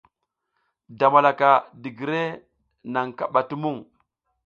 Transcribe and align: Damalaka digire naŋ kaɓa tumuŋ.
Damalaka 0.99 1.49
digire 1.81 2.21
naŋ 2.93 3.07
kaɓa 3.17 3.41
tumuŋ. 3.49 3.77